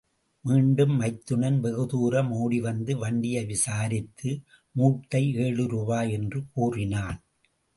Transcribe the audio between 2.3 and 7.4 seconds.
ஓடிவந்து வண்டியை விசாரித்து, மூட்டை ஏழு ரூபாய் என்று கூறினான்.